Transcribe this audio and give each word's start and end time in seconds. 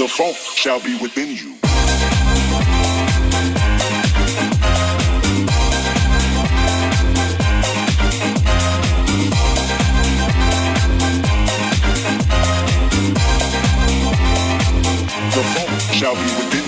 The 0.00 0.08
funk 0.08 0.34
shall 0.34 0.80
be 0.80 0.98
within 0.98 1.28
you. 1.28 1.56
The 15.34 15.42
funk 15.52 15.80
shall 15.92 16.14
be 16.14 16.22
within 16.22 16.59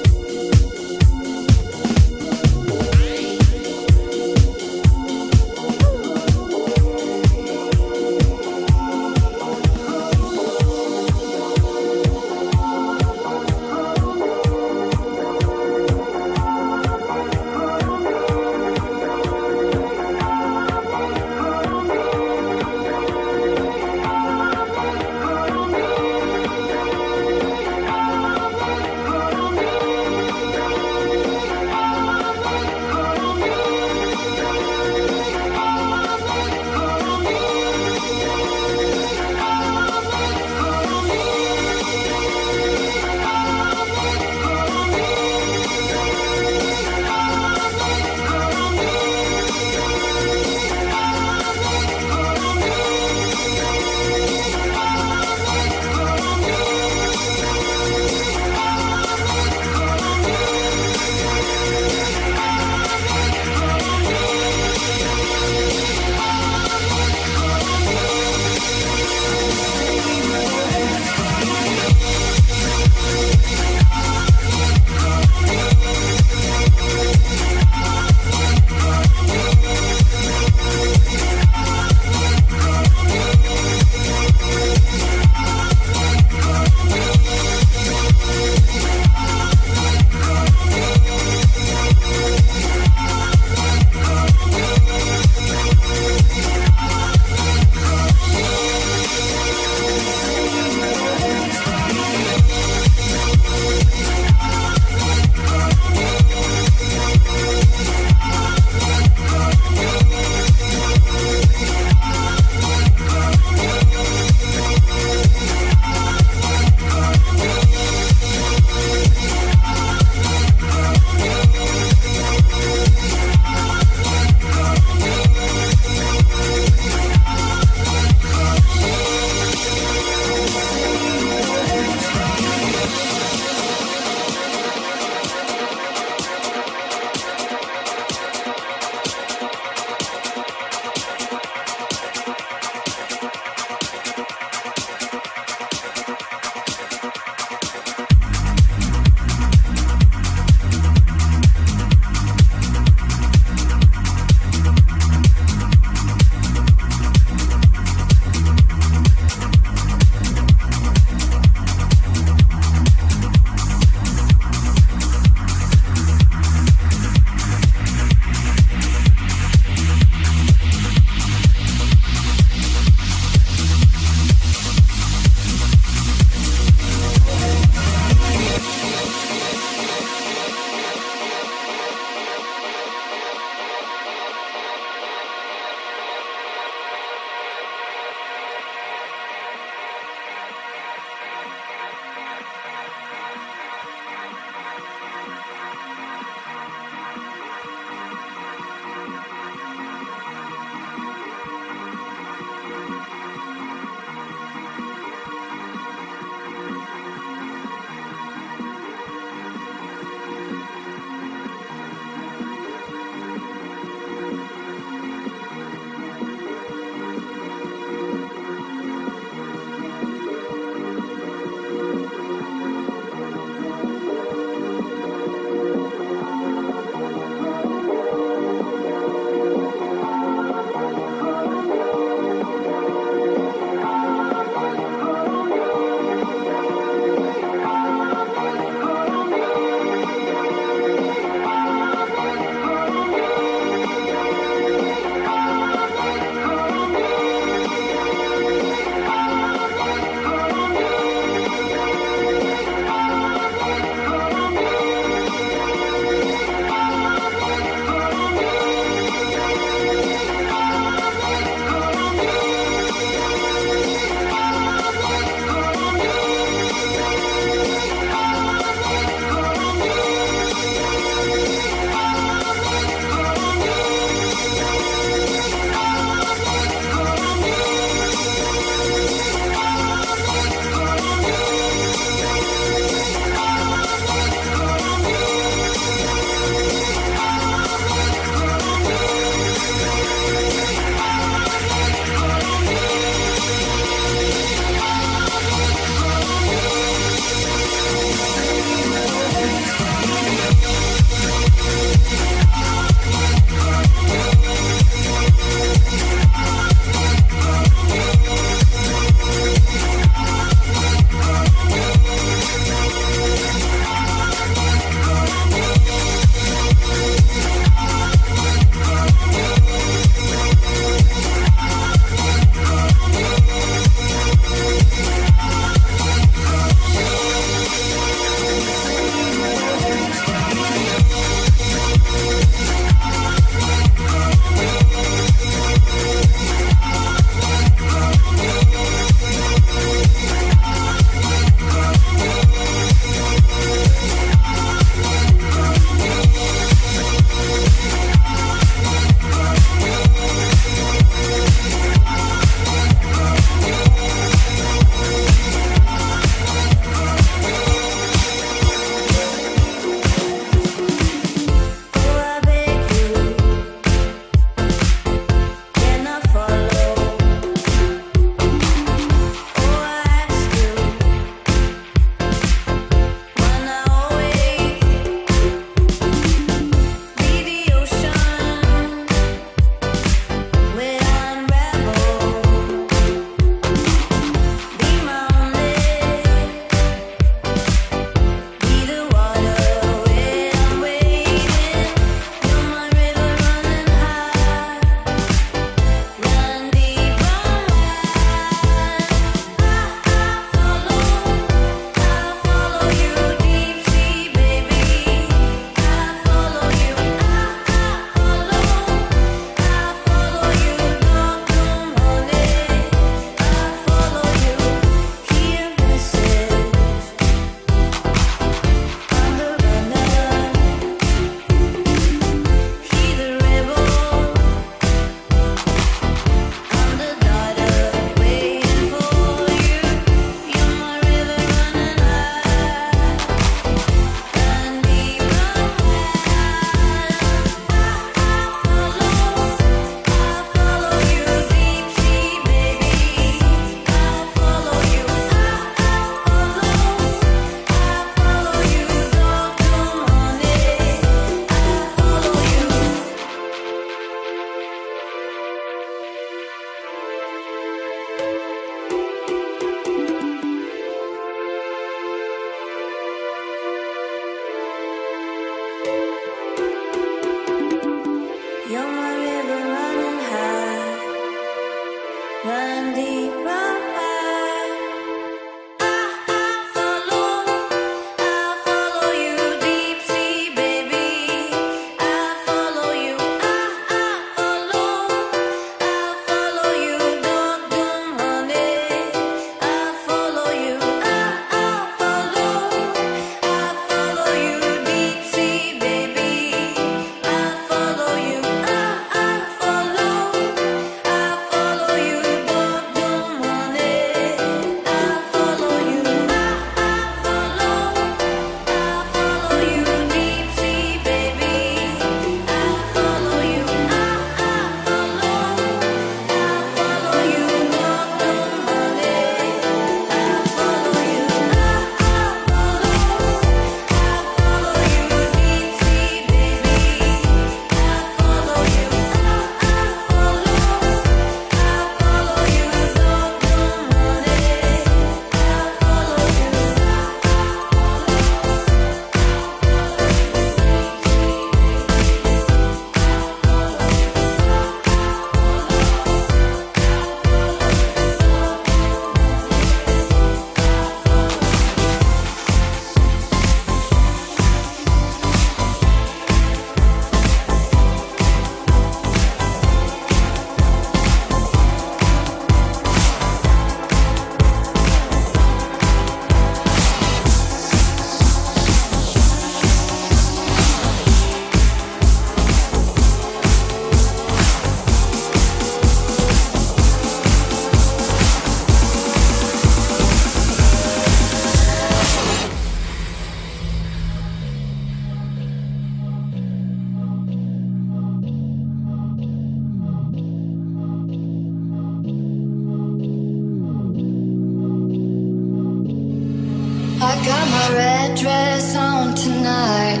red 597.72 598.16
dress 598.16 598.76
on 598.76 599.14
tonight. 599.14 600.00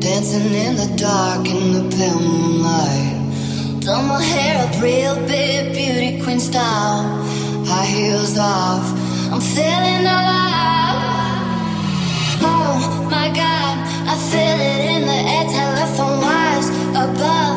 Dancing 0.00 0.52
in 0.54 0.76
the 0.76 0.90
dark 0.96 1.46
in 1.46 1.72
the 1.72 1.96
pale 1.96 2.20
moonlight. 2.20 3.16
Done 3.80 4.06
my 4.08 4.22
hair 4.22 4.66
up 4.66 4.82
real 4.82 5.14
big, 5.26 5.74
beauty 5.74 6.22
queen 6.22 6.40
style. 6.40 7.02
High 7.66 7.86
heels 7.86 8.38
off, 8.38 8.86
I'm 9.32 9.40
feeling 9.40 10.04
alive. 10.06 11.00
Oh 12.42 13.08
my 13.10 13.28
god, 13.28 13.76
I 14.12 14.14
feel 14.30 14.58
it 14.72 14.80
in 14.94 15.02
the 15.10 15.20
air, 15.34 15.46
telephone 15.58 16.20
wires 16.20 16.68
above. 16.94 17.49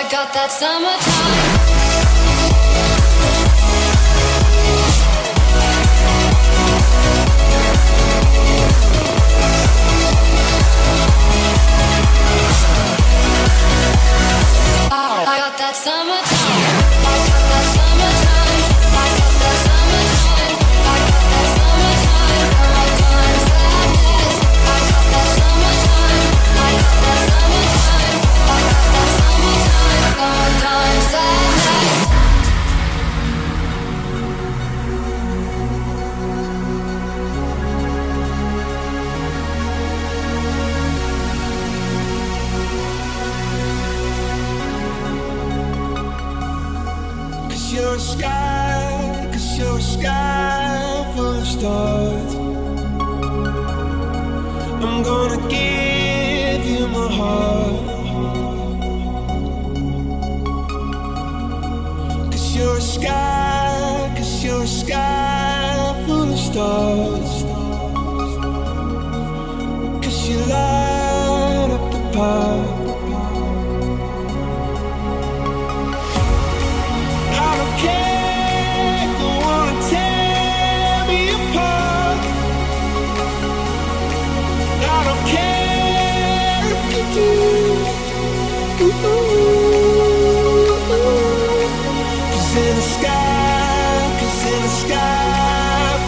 I 0.00 0.08
got 0.08 0.32
that 0.32 0.50
summertime. 0.50 1.69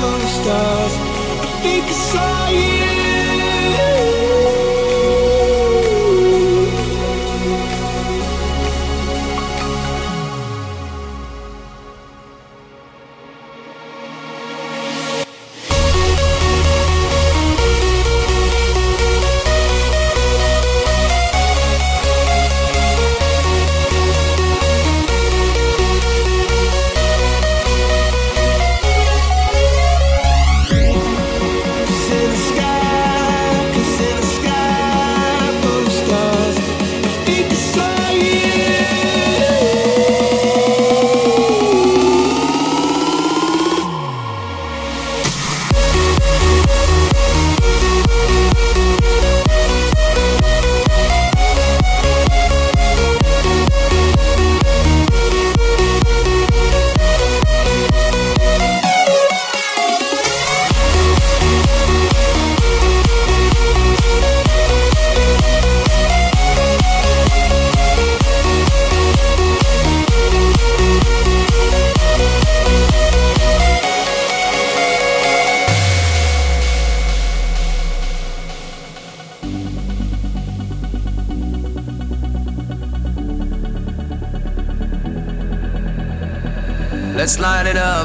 of 0.04 0.22
stars. 0.28 0.94
I 1.40 1.60
think 1.62 1.84
I 1.84 1.92
saw 1.92 2.48
you. 2.48 2.91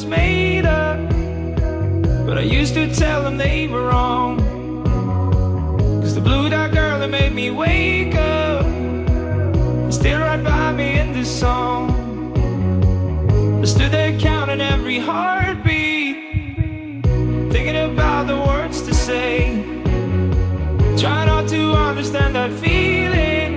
was 0.00 0.08
made 0.08 0.64
up, 0.64 0.98
but 2.26 2.38
I 2.38 2.42
used 2.42 2.72
to 2.72 2.94
tell 2.94 3.22
them 3.22 3.36
they 3.36 3.68
were 3.68 3.88
wrong. 3.88 4.38
Cause 6.00 6.14
the 6.14 6.22
blue 6.22 6.48
dot 6.48 6.72
girl 6.72 6.98
that 7.00 7.10
made 7.10 7.34
me 7.34 7.50
wake 7.50 8.14
up 8.14 8.64
is 9.88 9.96
still 9.96 10.20
right 10.20 10.42
by 10.42 10.72
me 10.72 10.98
in 10.98 11.12
this 11.12 11.28
song. 11.28 11.90
I 13.60 13.66
stood 13.66 13.90
there 13.92 14.18
counting 14.18 14.62
every 14.62 14.98
heartbeat, 14.98 16.16
thinking 17.52 17.76
about 17.92 18.26
the 18.26 18.38
words 18.38 18.80
to 18.82 18.94
say, 18.94 19.62
Try 20.96 21.26
not 21.26 21.46
to 21.48 21.72
understand 21.72 22.36
that 22.36 22.52
feeling, 22.58 23.52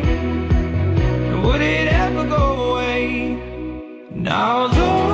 and 1.29 1.43
would 1.45 1.61
it 1.61 1.87
ever 1.87 2.27
go 2.27 2.71
away? 2.71 3.37
Now, 4.11 4.65
Lord. 4.77 5.12